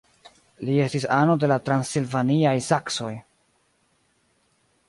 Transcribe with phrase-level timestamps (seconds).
[0.69, 3.13] Li estis ano de la transilvaniaj saksoj.